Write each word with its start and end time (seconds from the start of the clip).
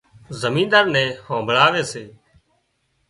زمينۮار 0.41 0.85
نين 0.93 1.09
همڀۯاوي 1.27 1.83
سي 1.91 2.03